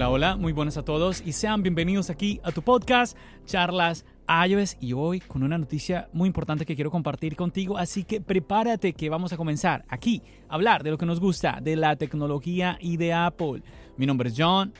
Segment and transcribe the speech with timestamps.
[0.00, 4.06] Hola, hola, muy buenas a todos y sean bienvenidos aquí a tu podcast, Charlas
[4.46, 8.94] iOS y hoy con una noticia muy importante que quiero compartir contigo, así que prepárate
[8.94, 12.78] que vamos a comenzar aquí a hablar de lo que nos gusta, de la tecnología
[12.80, 13.62] y de Apple.
[13.98, 14.72] Mi nombre es John.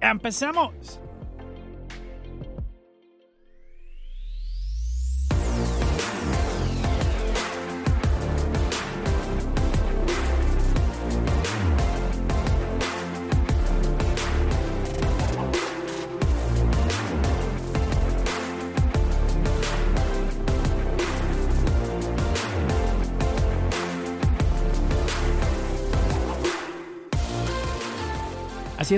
[0.00, 1.00] ¡Empecemos!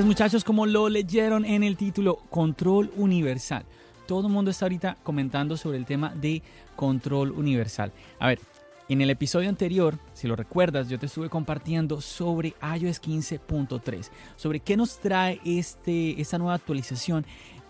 [0.03, 3.65] Muchachos, como lo leyeron en el título, control universal.
[4.09, 6.43] Todo el mundo está ahorita comentando sobre el tema de
[6.75, 7.93] control universal.
[8.19, 8.41] A ver,
[8.89, 14.59] en el episodio anterior, si lo recuerdas, yo te estuve compartiendo sobre iOS 15.3, sobre
[14.59, 17.25] qué nos trae este, esta nueva actualización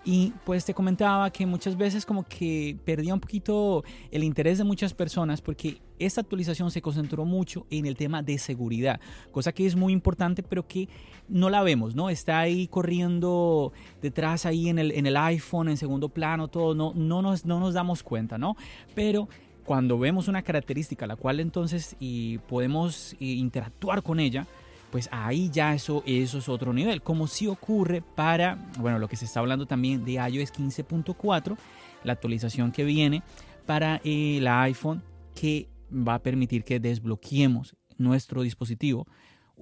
[0.04, 4.64] y pues te comentaba que muchas veces como que perdía un poquito el interés de
[4.64, 9.00] muchas personas porque esta actualización se concentró mucho en el tema de seguridad,
[9.32, 10.88] cosa que es muy importante pero que
[11.28, 12.10] no la vemos, ¿no?
[12.10, 16.92] Está ahí corriendo detrás ahí en el, en el iPhone, en segundo plano, todo, no,
[16.94, 18.56] no, nos, no nos damos cuenta, ¿no?
[18.94, 19.28] Pero
[19.64, 24.46] cuando vemos una característica la cual entonces y podemos interactuar con ella,
[24.94, 29.16] pues ahí ya eso, eso es otro nivel, como si ocurre para, bueno, lo que
[29.16, 31.56] se está hablando también de iOS 15.4,
[32.04, 33.24] la actualización que viene
[33.66, 35.02] para el iPhone
[35.34, 39.08] que va a permitir que desbloqueemos nuestro dispositivo,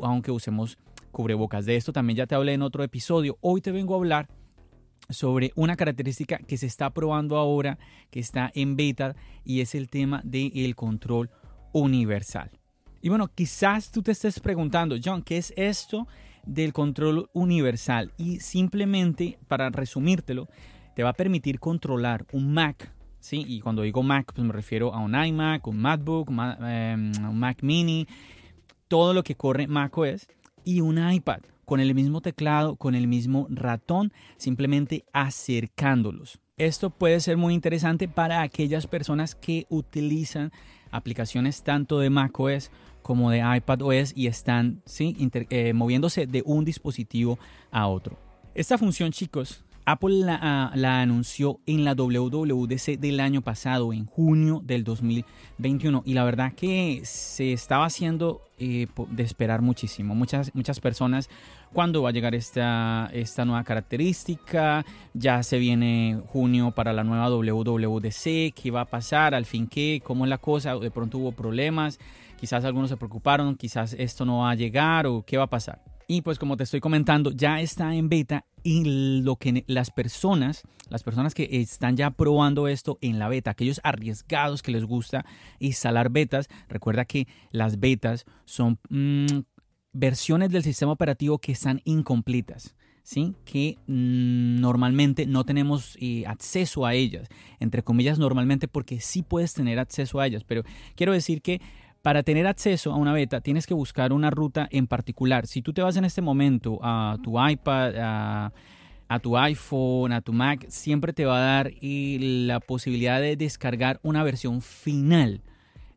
[0.03, 0.77] aunque usemos
[1.13, 1.65] cubrebocas.
[1.65, 3.39] De esto también ya te hablé en otro episodio.
[3.41, 4.29] Hoy te vengo a hablar
[5.09, 7.79] sobre una característica que se está probando ahora,
[8.11, 9.17] que está en beta,
[9.47, 11.31] y es el tema del control
[11.73, 12.51] universal.
[13.03, 16.07] Y bueno, quizás tú te estés preguntando, John, ¿qué es esto
[16.47, 18.13] del control universal?
[18.17, 20.49] Y simplemente, para resumírtelo,
[20.95, 23.45] te va a permitir controlar un Mac, ¿sí?
[23.47, 27.63] Y cuando digo Mac, pues me refiero a un iMac, un MacBook, em, un Mac
[27.63, 28.07] mini,
[28.87, 30.29] todo lo que corre macOS
[30.65, 36.39] y un iPad con el mismo teclado, con el mismo ratón, simplemente acercándolos.
[36.57, 40.53] Esto puede ser muy interesante para aquellas personas que utilizan
[40.91, 42.71] aplicaciones tanto de macOS
[43.03, 45.17] como de iPadOS y están ¿sí?
[45.51, 47.39] Eh, moviéndose de un dispositivo
[47.71, 48.19] a otro.
[48.55, 54.07] Esta función, chicos, Apple la, ah, la, anunció en la WWDC del año pasado, en
[54.07, 60.15] junio del 2021, y la verdad que se estaba haciendo eh, de esperar muchísimo.
[60.15, 61.29] Muchas, muchas personas,
[61.73, 64.85] ¿cuándo va a llegar esta, esta nueva característica?
[65.15, 69.35] Ya se viene junio para la nueva WWDC, ¿qué va a pasar?
[69.35, 70.01] ¿Al fin qué?
[70.05, 70.77] ¿Cómo es la cosa?
[70.77, 71.99] De pronto hubo problemas,
[72.39, 75.83] quizás algunos se preocuparon, quizás esto no va a llegar o qué va a pasar.
[76.13, 80.61] Y pues como te estoy comentando, ya está en beta y lo que las personas,
[80.91, 85.25] las personas que están ya probando esto en la beta, aquellos arriesgados que les gusta
[85.59, 89.41] instalar betas, recuerda que las betas son mm,
[89.95, 92.75] versiones del sistema operativo que están incompletas.
[93.05, 93.35] ¿Sí?
[93.45, 97.27] que mm, normalmente no tenemos eh, acceso a ellas,
[97.59, 100.63] entre comillas normalmente porque sí puedes tener acceso a ellas, pero
[100.95, 101.61] quiero decir que
[102.03, 105.47] para tener acceso a una beta tienes que buscar una ruta en particular.
[105.47, 108.53] Si tú te vas en este momento a tu iPad,
[109.09, 114.01] a, tu iPhone, a tu Mac, siempre te va a dar la posibilidad de descargar
[114.03, 115.43] una versión final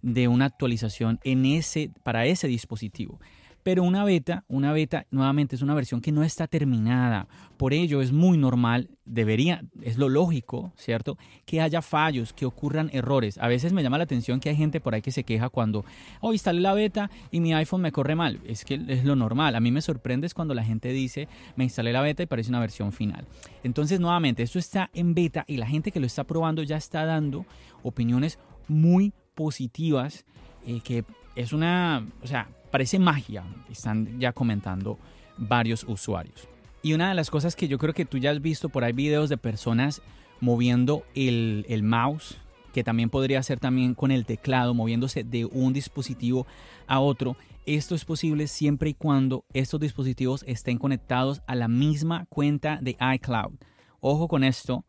[0.02, 3.20] de una actualización en ese, para ese dispositivo.
[3.66, 7.28] Pero una beta, una beta nuevamente es una versión que no está terminada.
[7.58, 11.18] Por ello es muy normal, debería, es lo lógico, ¿cierto?
[11.48, 13.40] Que haya fallos, que ocurran errores.
[13.40, 15.84] A veces me llama la atención que hay gente por ahí que se queja cuando,
[16.22, 18.40] oh, instalé la beta y mi iPhone me corre mal.
[18.46, 19.56] Es que es lo normal.
[19.56, 22.60] A mí me sorprende cuando la gente dice, me instalé la beta y parece una
[22.60, 23.26] versión final.
[23.64, 27.04] Entonces, nuevamente, esto está en beta y la gente que lo está probando ya está
[27.06, 27.48] dando
[27.82, 28.38] opiniones
[28.68, 30.24] muy positivas,
[30.68, 31.04] eh, que
[31.36, 35.00] es una, o sea, parece magia, están ya comentando
[35.38, 36.50] varios usuarios.
[36.84, 38.92] Y una de las cosas que yo creo que tú ya has visto por ahí
[38.92, 40.02] videos de personas
[40.42, 42.36] moviendo el, el mouse,
[42.74, 46.48] que también podría ser también con el teclado, moviéndose de un dispositivo
[46.86, 47.38] a otro.
[47.66, 52.98] Esto es posible siempre y cuando estos dispositivos estén conectados a la misma cuenta de
[53.16, 53.54] iCloud.
[54.02, 54.84] Ojo con esto,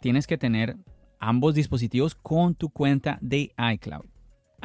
[0.00, 0.76] tienes que tener
[1.18, 4.15] ambos dispositivos con tu cuenta de iCloud.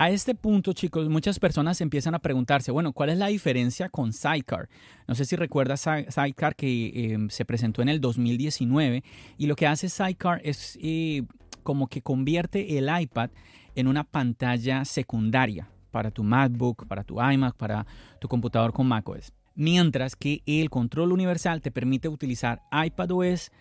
[0.02, 4.14] A este punto, chicos, muchas personas empiezan a preguntarse, bueno, ¿cuál es la diferencia con
[4.14, 4.68] Sidecar?
[5.08, 9.04] No sé si recuerdas Sidecar que em, se presentó en el 2019
[9.38, 11.22] y lo que hace Sidecar es eh,
[11.62, 13.30] como que convierte el iPad
[13.76, 17.86] en una pantalla secundaria para tu MacBook, para tu iMac, para
[18.20, 19.32] tu computador con macOS.
[19.54, 23.52] Mientras que el control universal te permite utilizar iPadOS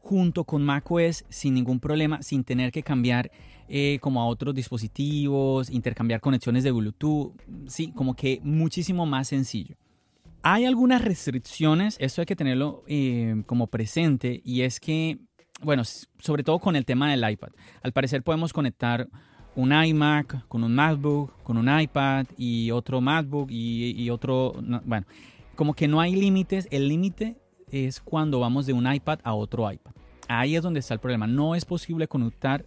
[0.00, 3.30] junto con macOS sin ningún problema, sin tener que cambiar
[3.68, 7.32] eh, como a otros dispositivos, intercambiar conexiones de Bluetooth,
[7.66, 9.76] sí, como que muchísimo más sencillo.
[10.42, 15.18] Hay algunas restricciones, esto hay que tenerlo eh, como presente, y es que,
[15.62, 17.50] bueno, sobre todo con el tema del iPad.
[17.82, 19.08] Al parecer podemos conectar
[19.54, 24.54] un iMac con un MacBook, con un iPad y otro MacBook y, otro,
[24.84, 25.06] bueno,
[25.54, 27.36] como que no hay límites, el límite
[27.72, 29.92] es cuando vamos de un iPad a otro iPad.
[30.28, 31.26] Ahí es donde está el problema.
[31.26, 32.64] No es posible conectar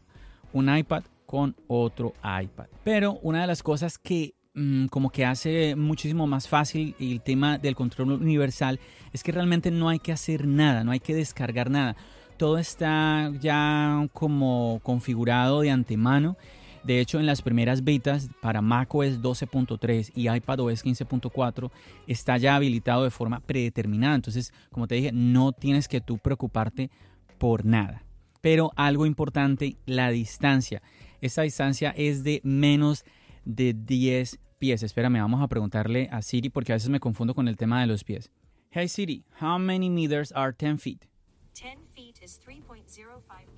[0.52, 2.68] un iPad con otro iPad.
[2.84, 7.58] Pero una de las cosas que mm, como que hace muchísimo más fácil el tema
[7.58, 8.80] del control universal
[9.12, 11.96] es que realmente no hay que hacer nada, no hay que descargar nada.
[12.38, 16.38] Todo está ya como configurado de antemano.
[16.84, 21.72] De hecho, en las primeras betas para macOS 12.3 y iPadOS 15.4
[22.08, 24.16] está ya habilitado de forma predeterminada.
[24.16, 26.92] Entonces, como te dije, no tienes que tú preocuparte
[27.38, 28.04] por nada.
[28.42, 30.82] Pero algo importante, la distancia.
[31.22, 33.06] Esta distancia es de menos
[33.46, 34.84] de 10 pies.
[34.84, 37.88] Espérame, vamos a preguntarle a Siri porque a veces me confundo con el tema de
[37.88, 38.30] los pies.
[38.72, 41.06] Hey Siri, how many meters are 10 feet?
[41.54, 43.53] 10 feet is 3.05 meters.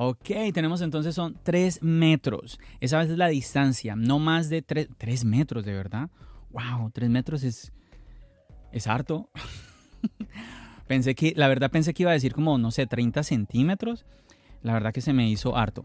[0.00, 2.60] Ok, tenemos entonces son 3 metros.
[2.78, 6.08] Esa es la distancia, no más de 3, 3 metros, de verdad.
[6.50, 7.72] Wow, 3 metros es,
[8.70, 9.28] es harto.
[10.86, 14.06] Pensé que, la verdad pensé que iba a decir como, no sé, 30 centímetros.
[14.62, 15.84] La verdad que se me hizo harto.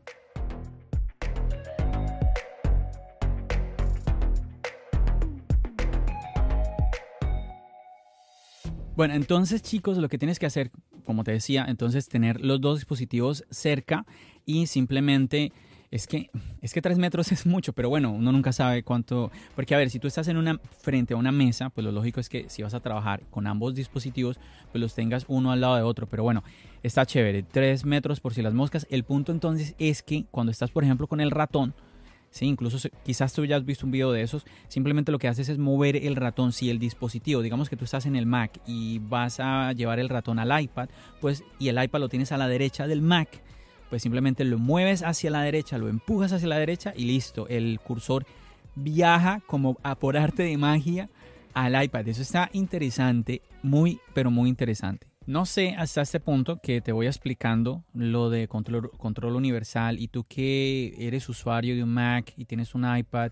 [8.95, 10.69] Bueno, entonces chicos, lo que tienes que hacer,
[11.03, 14.05] como te decía, entonces tener los dos dispositivos cerca
[14.45, 15.51] y simplemente
[15.93, 16.31] es que,
[16.63, 19.31] es que tres metros es mucho, pero bueno, uno nunca sabe cuánto.
[19.55, 22.19] Porque a ver, si tú estás en una, frente a una mesa, pues lo lógico
[22.19, 24.39] es que si vas a trabajar con ambos dispositivos,
[24.71, 26.07] pues los tengas uno al lado de otro.
[26.07, 26.43] Pero bueno,
[26.81, 27.43] está chévere.
[27.43, 28.87] Tres metros por si las moscas.
[28.89, 31.75] El punto entonces es que cuando estás, por ejemplo, con el ratón,
[32.33, 32.47] ¿sí?
[32.47, 35.57] incluso quizás tú ya has visto un video de esos, simplemente lo que haces es
[35.57, 36.51] mover el ratón.
[36.51, 40.09] Si el dispositivo, digamos que tú estás en el Mac y vas a llevar el
[40.09, 40.89] ratón al iPad,
[41.21, 43.41] pues y el iPad lo tienes a la derecha del Mac
[43.89, 47.79] pues simplemente lo mueves hacia la derecha, lo empujas hacia la derecha y listo, el
[47.79, 48.25] cursor
[48.73, 51.11] viaja como a por arte de magia
[51.53, 52.07] al iPad.
[52.07, 55.05] Eso está interesante, muy, pero muy interesante.
[55.25, 60.09] No sé hasta este punto que te voy explicando lo de control, control universal y
[60.09, 63.31] tú que eres usuario de un Mac y tienes un iPad,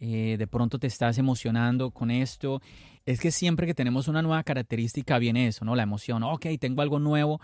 [0.00, 2.60] eh, de pronto te estás emocionando con esto.
[3.06, 5.76] Es que siempre que tenemos una nueva característica viene eso, ¿no?
[5.76, 6.24] La emoción.
[6.24, 7.40] Ok, tengo algo nuevo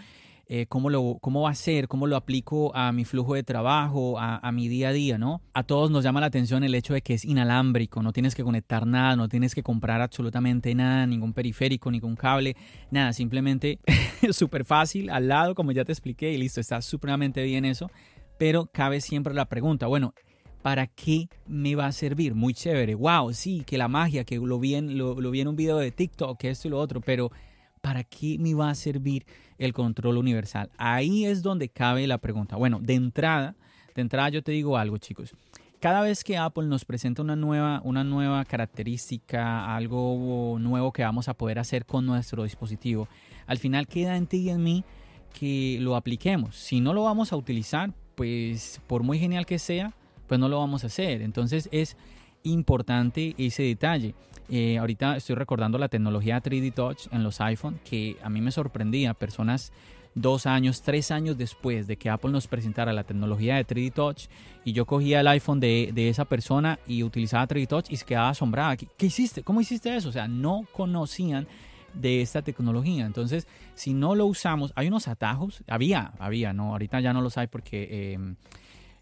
[0.48, 4.16] eh, cómo, lo, cómo va a ser, cómo lo aplico a mi flujo de trabajo,
[4.20, 5.42] a, mi día a día, ¿no?
[5.52, 8.44] A todos nos llama la atención el hecho de que es inalámbrico, no tienes que
[8.44, 12.56] conectar nada, no tienes que comprar absolutamente nada, ningún periférico, ningún cable,
[12.92, 13.80] nada, simplemente
[14.30, 17.90] súper fácil, al lado, como ya te expliqué, y listo, está supremamente bien eso,
[18.38, 20.14] pero cabe siempre la pregunta, bueno,
[20.62, 22.36] ¿para qué me va a servir?
[22.36, 25.48] Muy chévere, wow, sí, que la magia, que lo vi en, lo, lo vi en
[25.48, 27.32] un video de TikTok, que esto y lo otro, pero
[27.86, 29.24] ¿para qué me va a servir
[29.58, 30.70] el control universal?
[30.76, 32.56] Ahí es donde cabe la pregunta.
[32.56, 33.54] Bueno, de entrada,
[33.94, 35.32] de entrada yo te digo algo, chicos.
[35.78, 41.28] Cada vez que Apple nos presenta una nueva, una nueva característica, algo nuevo que vamos
[41.28, 43.06] a poder hacer con nuestro dispositivo,
[43.46, 44.82] al final queda en ti y en mí
[45.32, 46.56] que lo apliquemos.
[46.56, 49.94] Si no lo vamos a utilizar, pues por muy genial que sea,
[50.26, 51.22] pues no lo vamos a hacer.
[51.22, 51.96] Entonces es
[52.42, 54.14] importante ese detalle.
[54.48, 58.52] Eh, ahorita estoy recordando la tecnología 3D Touch en los iPhone que a mí me
[58.52, 59.14] sorprendía.
[59.14, 59.72] Personas
[60.14, 64.26] dos años, tres años después de que Apple nos presentara la tecnología de 3D Touch
[64.64, 68.30] y yo cogía el iPhone de, esa persona y utilizaba 3D Touch y se quedaba
[68.30, 68.76] asombrada.
[68.76, 69.42] ¿Qué, ¿Qué, hiciste?
[69.42, 70.08] ¿Cómo hiciste eso?
[70.08, 71.46] O sea, no conocían
[71.92, 73.04] de esta tecnología.
[73.04, 75.62] Entonces, si no lo usamos, hay unos atajos.
[75.66, 76.72] Había, había, ¿no?
[76.72, 78.12] Ahorita ya no los hay porque...
[78.14, 78.36] Em,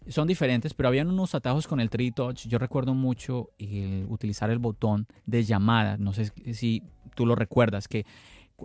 [0.07, 2.47] son diferentes, pero habían unos atajos con el 3 Touch.
[2.47, 5.97] Yo recuerdo mucho el utilizar el botón de llamada.
[5.97, 6.83] No sé si
[7.15, 8.05] tú lo recuerdas, que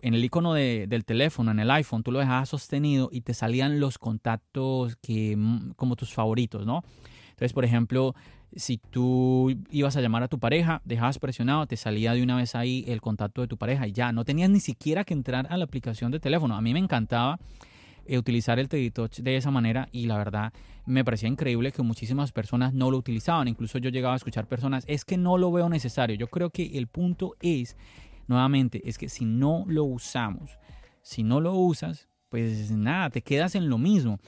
[0.02, 3.80] en el icono del teléfono, en el iPhone, tú lo dejabas sostenido y te salían
[3.80, 6.84] los contactos que, mm, como tus favoritos, ¿no?
[7.30, 8.14] Entonces, por ejemplo,
[8.54, 12.54] si tú ibas a llamar a tu pareja, dejabas presionado, te salía de una vez
[12.54, 15.56] ahí el contacto de tu pareja y ya, no tenías ni siquiera que entrar a
[15.56, 16.56] la aplicación de teléfono.
[16.56, 17.38] A mí me encantaba
[18.18, 20.52] utilizar el Teddy Touch de esa manera y la verdad
[20.86, 23.48] me parecía increíble que muchísimas personas no lo utilizaban.
[23.48, 26.16] Incluso yo llegaba a escuchar personas, es que no lo veo necesario.
[26.16, 27.76] Yo creo que el punto es,
[28.26, 30.58] nuevamente, es que si no lo usamos,
[31.02, 34.18] si no lo usas, pues nada, te quedas en lo mismo.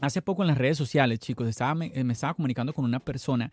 [0.00, 3.52] Hace poco en las redes sociales, chicos, estaba, me, estaba comunicando con una persona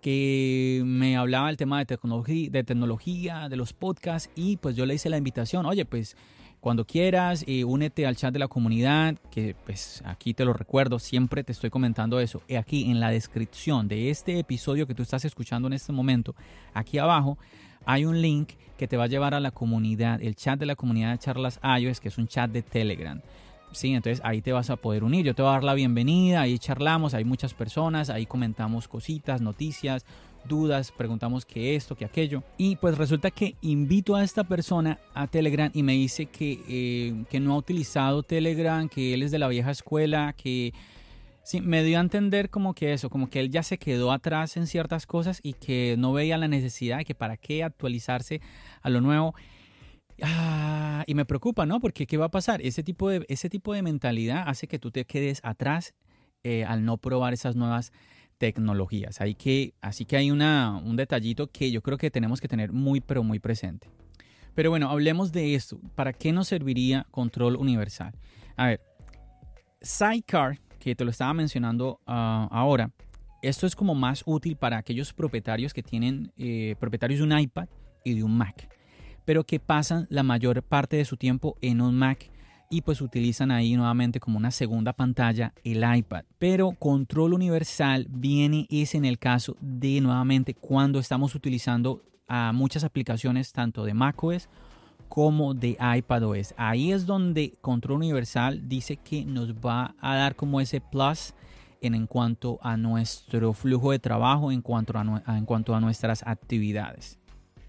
[0.00, 4.86] que me hablaba del tema de tecnología, de tecnología, de los podcasts y pues yo
[4.86, 6.16] le hice la invitación, oye, pues
[6.60, 11.44] cuando quieras, únete al chat de la comunidad, que pues aquí te lo recuerdo, siempre
[11.44, 12.42] te estoy comentando eso.
[12.48, 16.34] Y aquí en la descripción de este episodio que tú estás escuchando en este momento,
[16.74, 17.38] aquí abajo
[17.86, 20.76] hay un link que te va a llevar a la comunidad, el chat de la
[20.76, 23.20] comunidad de charlas iOS, que es un chat de Telegram.
[23.72, 25.26] Sí, entonces ahí te vas a poder unir.
[25.26, 29.40] Yo te voy a dar la bienvenida, ahí charlamos, hay muchas personas, ahí comentamos cositas,
[29.40, 30.06] noticias,
[30.48, 32.42] dudas, preguntamos qué esto, qué aquello.
[32.56, 37.24] Y pues resulta que invito a esta persona a Telegram y me dice que, eh,
[37.30, 40.72] que no ha utilizado Telegram, que él es de la vieja escuela, que
[41.44, 44.56] sí, me dio a entender como que eso, como que él ya se quedó atrás
[44.56, 48.40] en ciertas cosas y que no veía la necesidad de que para qué actualizarse
[48.82, 49.34] a lo nuevo.
[50.22, 51.80] Ah, y me preocupa, ¿no?
[51.80, 52.60] Porque ¿qué va a pasar?
[52.62, 55.94] Ese tipo de, ese tipo de mentalidad hace que tú te quedes atrás
[56.44, 57.92] eh, al no probar esas nuevas
[58.38, 59.20] tecnologías.
[59.20, 62.72] Hay que, así que hay una, un detallito que yo creo que tenemos que tener
[62.72, 63.90] muy, pero muy presente.
[64.54, 65.80] Pero bueno, hablemos de esto.
[65.94, 68.14] ¿Para qué nos serviría control universal?
[68.56, 68.80] A ver,
[69.80, 72.90] Sidecar, que te lo estaba mencionando ah, ahora,
[73.42, 77.68] esto es como más útil para aquellos propietarios que tienen eh, propietarios de un iPad
[78.04, 78.68] y de un Mac
[79.28, 82.30] pero que pasan la mayor parte de su tiempo en un Mac
[82.70, 86.24] y pues utilizan ahí nuevamente como una segunda pantalla el iPad.
[86.38, 92.84] Pero control universal viene es en el caso de nuevamente cuando estamos utilizando a muchas
[92.84, 94.48] aplicaciones tanto de macOS
[95.08, 96.54] como de iPadOS.
[96.56, 101.34] Ahí es donde control universal dice que nos va a dar como ese plus
[101.80, 106.22] en, en cuanto a nuestro flujo de trabajo, en cuanto a, en cuanto a nuestras
[106.26, 107.18] actividades.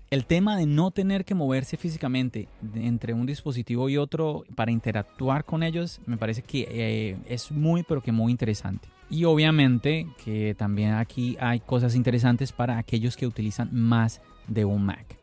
[0.10, 5.46] El tema de no tener que moverse físicamente entre un dispositivo y otro para interactuar
[5.46, 8.90] con ellos me parece que eh, es muy pero que muy interesante.
[9.12, 14.84] Y obviamente que también aquí hay cosas interesantes para aquellos que utilizan más de un
[14.84, 15.16] Mac.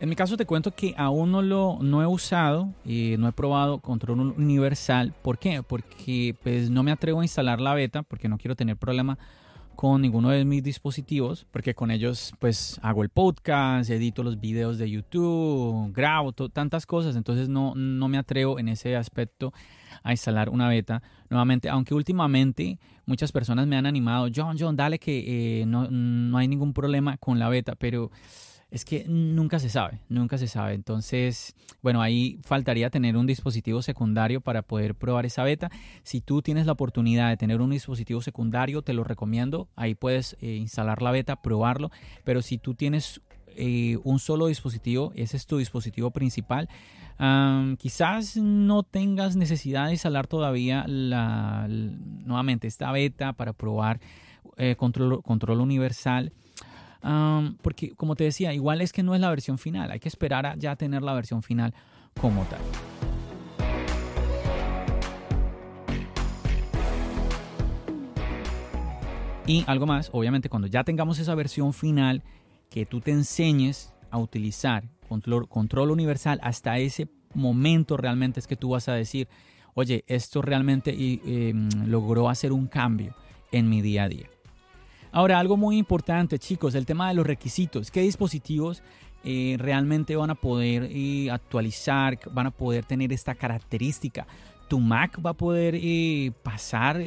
[0.00, 3.32] En mi caso te cuento que aún no lo no he usado y no he
[3.32, 5.14] probado control universal.
[5.22, 5.62] ¿Por qué?
[5.62, 9.16] Porque pues no me atrevo a instalar la beta porque no quiero tener problema
[9.74, 14.78] con ninguno de mis dispositivos, porque con ellos pues hago el podcast, edito los videos
[14.78, 19.52] de YouTube, grabo tantas cosas, entonces no, no me atrevo en ese aspecto
[20.02, 24.98] a instalar una beta nuevamente, aunque últimamente muchas personas me han animado, John, John, dale
[24.98, 28.10] que eh, no, no hay ningún problema con la beta, pero
[28.70, 30.74] es que nunca se sabe, nunca se sabe.
[30.74, 35.70] Entonces, bueno, ahí faltaría tener un dispositivo secundario para poder probar esa beta.
[36.02, 39.68] Si tú tienes la oportunidad de tener un dispositivo secundario, te lo recomiendo.
[39.76, 41.90] Ahí puedes eh, instalar la beta, probarlo.
[42.24, 43.20] Pero si tú tienes
[43.56, 46.68] eh, un solo dispositivo, ese es tu dispositivo principal,
[47.78, 54.00] quizás no tengas necesidad de instalar todavía la, nuevamente esta beta para probar
[54.56, 56.32] eh, control, control universal
[57.62, 60.46] porque como te decía, igual es que no es la versión final, hay que esperar
[60.46, 61.74] a ya tener la versión final
[62.20, 62.60] como tal.
[69.46, 72.22] Y algo más, obviamente cuando ya tengamos esa versión final,
[72.70, 78.56] que tú te enseñes a utilizar control, control universal, hasta ese momento realmente es que
[78.56, 79.28] tú vas a decir,
[79.74, 83.14] oye, esto realmente em, logró hacer un cambio
[83.52, 84.28] en mi día a día.
[85.14, 87.92] Ahora, algo muy importante, chicos, el tema de los requisitos.
[87.92, 88.82] ¿Qué dispositivos
[89.22, 94.26] eh, realmente van a poder eh, actualizar, van a poder tener esta característica?
[94.66, 97.00] Tu Mac va a poder eh, pasar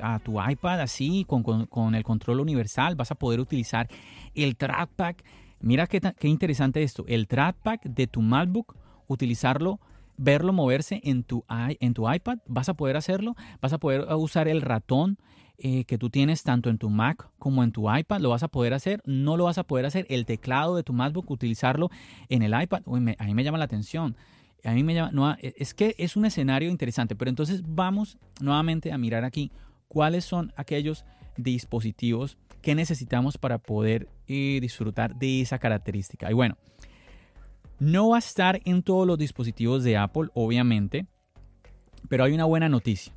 [0.00, 2.94] a tu iPad así, con, el control universal.
[2.94, 3.90] Vas a poder utilizar
[4.34, 5.16] el trackpad.
[5.60, 7.04] Mira qué, qué interesante esto.
[7.06, 8.74] El trackpad de tu MacBook,
[9.06, 9.80] utilizarlo
[10.16, 14.48] verlo moverse en tu, en tu iPad, vas a poder hacerlo, vas a poder usar
[14.48, 15.18] el ratón
[15.56, 18.48] eh, que tú tienes tanto en tu Mac como en tu iPad, lo vas a
[18.48, 21.90] poder hacer, no lo vas a poder hacer, el teclado de tu MacBook, utilizarlo
[22.28, 24.16] en el iPad, a mí me llama la atención.
[24.64, 28.92] A mí me llama, e, es que es un escenario interesante, pero entonces vamos nuevamente
[28.92, 29.52] a mirar aquí
[29.88, 31.04] cuáles son aquellos
[31.36, 36.30] dispositivos que necesitamos para poder eh, disfrutar de esa característica.
[36.30, 36.56] Y bueno,
[37.78, 41.06] no va a estar en todos los dispositivos de Apple, obviamente,
[42.08, 43.12] pero hay una buena noticia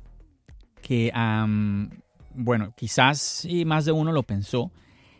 [0.82, 1.12] que
[2.34, 4.70] bueno, quizás más de uno lo pensó,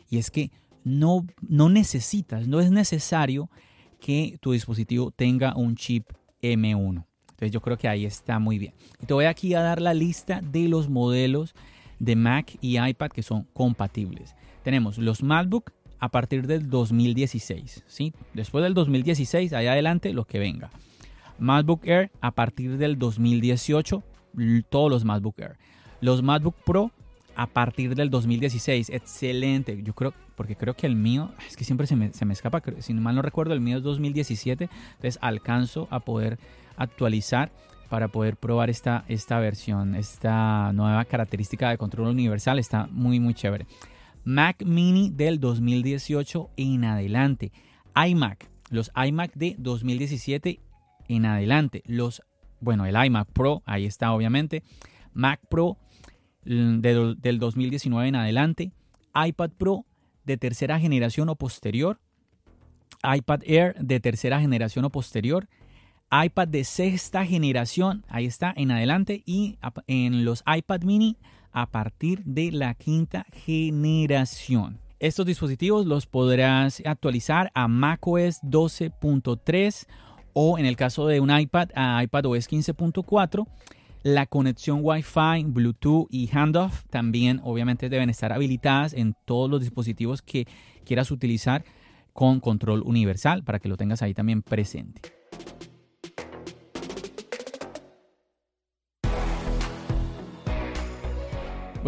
[0.08, 0.50] y es que
[0.84, 3.50] no, no necesitas, no es necesario
[4.00, 7.04] que tu dispositivo tenga un chip M1.
[7.30, 8.72] Entonces yo creo que ahí está muy bien.
[9.00, 11.54] Y te voy aquí a dar la lista de los modelos
[11.98, 14.34] de Mac y iPad que son compatibles.
[14.62, 18.12] Tenemos los MacBook a partir del 2016, ¿sí?
[18.34, 20.70] Después del 2016, allá adelante, lo que venga.
[21.38, 24.02] MacBook Air a partir del 2018,
[24.68, 25.58] todos los MacBook Air.
[26.00, 26.92] Los MacBook Pro
[27.34, 28.90] a partir del 2016.
[28.90, 29.80] Excelente.
[29.82, 32.62] Yo creo porque creo que el mío, es que siempre se me, se me escapa,
[32.78, 36.38] si mal no recuerdo, el mío es 2017, entonces alcanzo a poder
[36.76, 37.50] actualizar
[37.88, 43.34] para poder probar esta, esta versión, esta nueva característica de control universal, está muy muy
[43.34, 43.66] chévere.
[44.24, 47.52] Mac Mini del 2018 en adelante,
[47.94, 50.60] iMac, los iMac de 2017
[51.08, 52.22] en adelante, los,
[52.60, 54.62] bueno, el iMac Pro, ahí está obviamente,
[55.12, 55.78] Mac Pro
[56.44, 58.72] mm, del 2019 en adelante,
[59.14, 59.86] iPad Pro
[60.24, 61.98] de tercera generación o posterior,
[63.02, 65.48] iPad Air de tercera generación o posterior,
[66.10, 71.16] iPad de sexta generación, ahí está en adelante, y en los iPad mini
[71.52, 74.80] a partir de la quinta generación.
[75.00, 79.86] Estos dispositivos los podrás actualizar a macOS 12.3
[80.32, 83.46] o en el caso de un iPad a iPadOS 15.4.
[84.02, 90.22] La conexión Wi-Fi, Bluetooth y handoff también obviamente deben estar habilitadas en todos los dispositivos
[90.22, 90.46] que
[90.84, 91.64] quieras utilizar
[92.12, 95.00] con control universal para que lo tengas ahí también presente.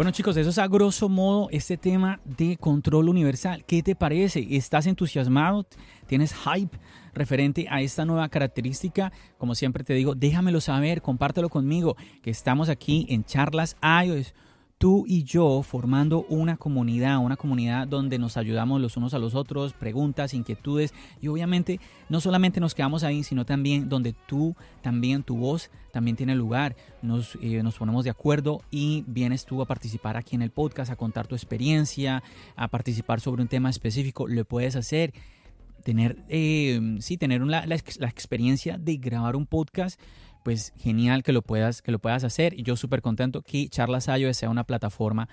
[0.01, 3.63] Bueno chicos, eso es a grosso modo este tema de control universal.
[3.65, 4.47] ¿Qué te parece?
[4.49, 5.67] ¿Estás entusiasmado?
[6.07, 6.75] ¿Tienes hype
[7.13, 9.11] referente a esta nueva característica?
[9.37, 14.33] Como siempre te digo, déjamelo saber, compártelo conmigo, que estamos aquí en Charlas iOS
[14.81, 19.35] tú y yo formando una comunidad, una comunidad donde nos ayudamos los unos a los
[19.35, 25.21] otros, preguntas, inquietudes y obviamente no solamente nos quedamos ahí, sino también donde tú, también
[25.21, 29.67] tu voz también tiene lugar, nos, eh, nos ponemos de acuerdo y vienes tú a
[29.67, 32.23] participar aquí en el podcast, a contar tu experiencia,
[32.55, 35.13] a participar sobre un tema específico, lo puedes hacer
[35.83, 39.99] tener, eh, sí, tener la, la, experiencia de grabar un podcast
[40.43, 42.57] pues genial que lo puedas, que lo puedas hacer.
[42.57, 45.29] Y yo súper contento que Charlas iOS sea una plataforma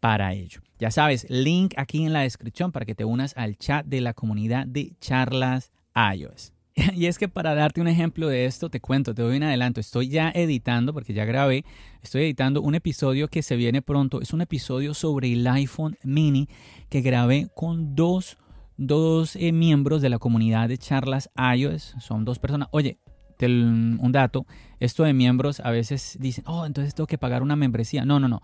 [0.00, 0.60] para ello.
[0.78, 4.14] Ya sabes, link aquí en la descripción para que te unas al chat de la
[4.14, 6.52] comunidad de Charlas iOS.
[6.94, 9.80] Y es que para darte un ejemplo de esto, te cuento, te doy un adelanto.
[9.80, 11.64] Estoy ya editando, porque ya grabé,
[12.02, 14.20] estoy editando un episodio que se viene pronto.
[14.20, 16.48] Es un episodio sobre el iPhone mini
[16.88, 18.36] que grabé con dos,
[18.76, 21.94] dos eh, miembros de la comunidad de charlas iOS.
[21.98, 22.68] Son dos personas.
[22.72, 22.98] Oye,
[23.44, 24.46] un dato,
[24.80, 28.04] esto de miembros a veces dicen, oh, entonces tengo que pagar una membresía.
[28.04, 28.42] No, no, no.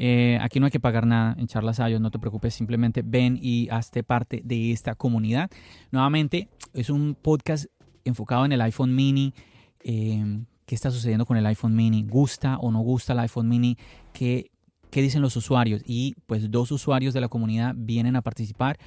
[0.00, 3.36] Eh, aquí no hay que pagar nada en Charlas Ayos, no te preocupes, simplemente ven
[3.42, 5.50] y hazte parte de esta comunidad.
[5.90, 7.66] Nuevamente, es un podcast
[8.04, 9.34] enfocado en el iPhone mini.
[9.80, 12.04] Eh, ¿Qué está sucediendo con el iPhone mini?
[12.04, 13.76] ¿Gusta o no gusta el iPhone mini?
[14.12, 14.50] ¿Qué,
[14.90, 15.82] ¿Qué dicen los usuarios?
[15.84, 18.78] Y pues dos usuarios de la comunidad vienen a participar.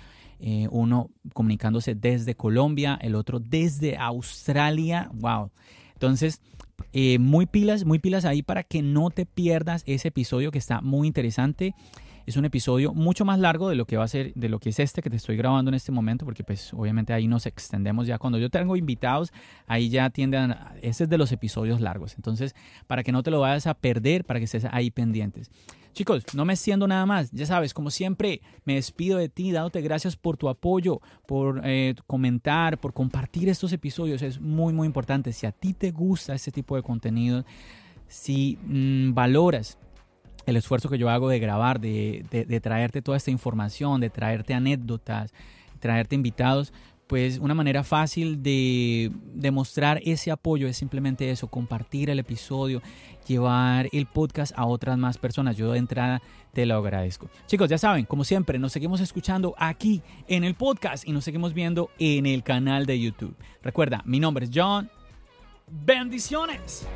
[0.43, 5.11] Eh, uno comunicándose desde Colombia, el otro desde Australia.
[5.13, 5.51] Wow.
[5.93, 6.41] Entonces,
[6.93, 10.81] eh, muy pilas, muy pilas ahí para que no te pierdas ese episodio que está
[10.81, 11.75] muy interesante.
[12.25, 14.69] Es un episodio mucho más largo de lo que va a ser, de lo que
[14.69, 18.07] es este que te estoy grabando en este momento, porque pues obviamente ahí nos extendemos
[18.07, 18.17] ya.
[18.17, 19.31] Cuando yo tengo invitados,
[19.67, 22.15] ahí ya tienden, ese es de los episodios largos.
[22.15, 22.55] Entonces,
[22.87, 25.49] para que no te lo vayas a perder, para que estés ahí pendientes.
[25.93, 27.31] Chicos, no me siendo nada más.
[27.31, 31.95] Ya sabes, como siempre, me despido de ti, dándote gracias por tu apoyo, por eh,
[32.07, 34.21] comentar, por compartir estos episodios.
[34.21, 35.33] Es muy, muy importante.
[35.33, 37.43] Si a ti te gusta este tipo de contenido,
[38.07, 39.77] si mm, valoras
[40.45, 45.33] el esfuerzo que yo hago de grabar, de, traerte toda esta información, de traerte anécdotas,
[45.79, 46.73] traerte invitados,
[47.07, 52.81] pues una manera fácil de demostrar ese apoyo es simplemente eso, compartir el episodio,
[53.27, 55.57] llevar el podcast a otras más personas.
[55.57, 56.21] Yo de entrada
[56.53, 57.29] te lo agradezco.
[57.47, 61.53] Chicos, ya saben, como siempre, nos seguimos escuchando aquí en el podcast y nos seguimos
[61.53, 63.35] viendo en el canal de YouTube.
[63.61, 64.89] Recuerda, mi nombre es John.
[65.67, 66.87] Bendiciones.